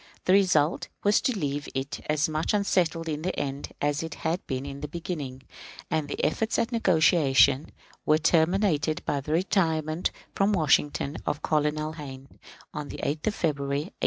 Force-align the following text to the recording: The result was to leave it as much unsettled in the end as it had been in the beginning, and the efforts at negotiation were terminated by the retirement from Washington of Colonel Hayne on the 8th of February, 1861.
The 0.25 0.33
result 0.33 0.87
was 1.03 1.21
to 1.21 1.37
leave 1.37 1.69
it 1.75 2.03
as 2.09 2.27
much 2.27 2.55
unsettled 2.55 3.07
in 3.07 3.21
the 3.21 3.39
end 3.39 3.69
as 3.79 4.01
it 4.01 4.15
had 4.15 4.43
been 4.47 4.65
in 4.65 4.81
the 4.81 4.87
beginning, 4.87 5.43
and 5.91 6.07
the 6.07 6.23
efforts 6.23 6.57
at 6.57 6.71
negotiation 6.71 7.71
were 8.03 8.17
terminated 8.17 9.03
by 9.05 9.21
the 9.21 9.33
retirement 9.33 10.09
from 10.33 10.53
Washington 10.53 11.17
of 11.27 11.43
Colonel 11.43 11.93
Hayne 11.93 12.39
on 12.73 12.87
the 12.89 12.97
8th 12.97 13.27
of 13.27 13.35
February, 13.35 13.89
1861. 13.93 13.93